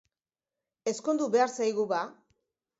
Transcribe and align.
Ezkondu 0.93 1.29
behar 1.37 1.55
zaigu 1.59 1.89
ba! 1.95 2.03